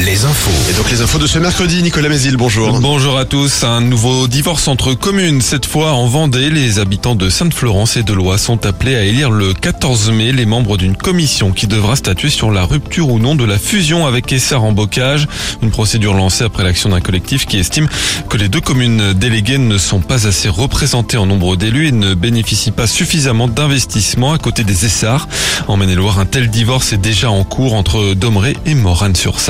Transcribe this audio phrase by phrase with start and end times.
[0.00, 0.70] Les infos.
[0.70, 2.80] Et donc les infos de ce mercredi, Nicolas Mézil, bonjour.
[2.80, 3.62] Bonjour à tous.
[3.62, 5.42] Un nouveau divorce entre communes.
[5.42, 9.30] Cette fois en Vendée, les habitants de Sainte-Florence et de Loire sont appelés à élire
[9.30, 13.34] le 14 mai les membres d'une commission qui devra statuer sur la rupture ou non
[13.34, 15.28] de la fusion avec Essar en Bocage.
[15.60, 17.88] Une procédure lancée après l'action d'un collectif qui estime
[18.30, 22.14] que les deux communes déléguées ne sont pas assez représentées en nombre d'élus et ne
[22.14, 25.28] bénéficient pas suffisamment d'investissement à côté des Essars.
[25.68, 29.49] En Maine-et-Loire, un tel divorce est déjà en cours entre Domré et Morane-sur-Sarthe.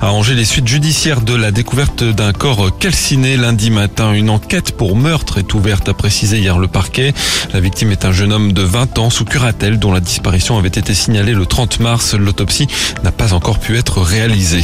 [0.00, 4.12] À Angers, les suites judiciaires de la découverte d'un corps calciné lundi matin.
[4.12, 7.14] Une enquête pour meurtre est ouverte, a précisé hier le parquet.
[7.52, 10.68] La victime est un jeune homme de 20 ans sous curatelle dont la disparition avait
[10.68, 12.14] été signalée le 30 mars.
[12.14, 12.66] L'autopsie
[13.04, 14.62] n'a pas encore pu être réalisée.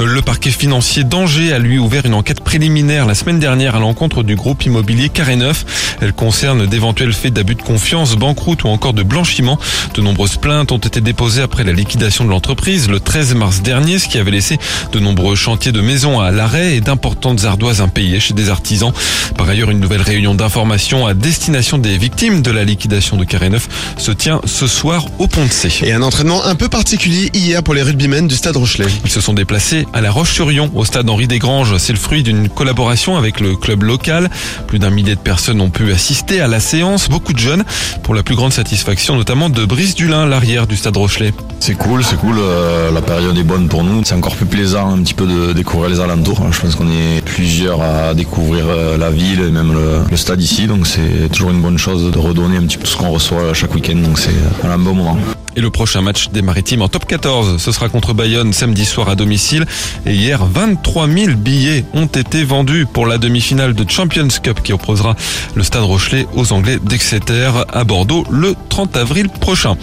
[0.00, 4.24] Le parquet financier d'Angers a lui ouvert une enquête préliminaire la semaine dernière à l'encontre
[4.24, 5.96] du groupe immobilier Carré Neuf.
[6.00, 9.58] Elle concerne d'éventuels faits d'abus de confiance, banqueroute ou encore de blanchiment.
[9.94, 13.75] De nombreuses plaintes ont été déposées après la liquidation de l'entreprise le 13 mars dernier,
[13.76, 14.58] ce qui avait laissé
[14.92, 18.92] de nombreux chantiers de maisons à l'arrêt et d'importantes ardoises impayées chez des artisans.
[19.36, 23.50] Par ailleurs, une nouvelle réunion d'information à destination des victimes de la liquidation de Carré
[23.50, 25.70] Neuf se tient ce soir au Pont de C.
[25.82, 28.86] Et un entraînement un peu particulier hier pour les rugbymen du Stade Rochelet.
[29.04, 31.76] Ils se sont déplacés à La Roche-sur-Yon, au stade Henri Desgranges.
[31.78, 34.30] C'est le fruit d'une collaboration avec le club local.
[34.66, 37.64] Plus d'un millier de personnes ont pu assister à la séance, beaucoup de jeunes,
[38.02, 41.32] pour la plus grande satisfaction notamment de Brice Dulin, l'arrière du stade Rochelet.
[41.60, 42.36] C'est cool, c'est cool.
[42.38, 44.02] euh, la période est bonne pour nous.
[44.04, 46.40] C'est encore plus plaisant un petit peu de découvrir les alentours.
[46.52, 50.40] Je pense qu'on est plusieurs à découvrir euh, la ville et même le, le stade
[50.40, 50.66] ici.
[50.66, 53.74] Donc c'est toujours une bonne chose de redonner un petit peu ce qu'on reçoit chaque
[53.74, 53.96] week-end.
[53.96, 55.16] Donc c'est euh, un bon moment.
[55.58, 59.08] Et le prochain match des Maritimes en top 14, ce sera contre Bayonne samedi soir
[59.08, 59.64] à domicile.
[60.04, 64.74] Et hier, 23 000 billets ont été vendus pour la demi-finale de Champions Cup qui
[64.74, 65.16] opposera
[65.54, 69.78] le Stade Rochelet aux Anglais d'Exeter à Bordeaux le 30 avril prochain.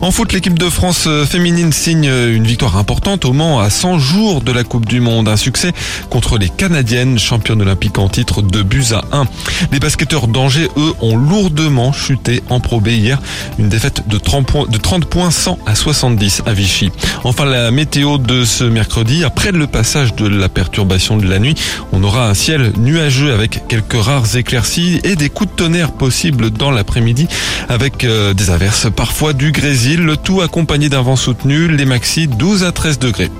[0.00, 4.42] En foot, l'équipe de France féminine signe une victoire importante au Mans à 100 jours
[4.42, 5.28] de la Coupe du Monde.
[5.28, 5.72] Un succès
[6.08, 9.26] contre les Canadiennes, championnes olympiques en titre de buts à 1.
[9.72, 13.20] Les basketteurs d'Angers, eux, ont lourdement chuté en Pro hier.
[13.58, 16.90] Une défaite de 30 points, de 30 points 100 à 70 à Vichy.
[17.24, 21.54] Enfin, la météo de ce mercredi, après le passage de la perturbation de la nuit,
[21.92, 26.50] on aura un ciel nuageux avec quelques rares éclaircies et des coups de tonnerre possibles
[26.50, 27.28] dans l'après-midi
[27.68, 32.26] avec euh, des averses, parfois du grésil, le tout accompagné d'un vent soutenu, les maxi
[32.26, 33.30] 12 à 13 degrés.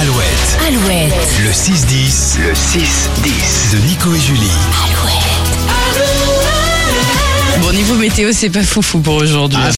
[0.00, 4.67] Alouette, Alouette, le 6-10, le 6-10 de Nico et Julie.
[7.78, 9.58] Niveau météo, c'est pas foufou pour aujourd'hui.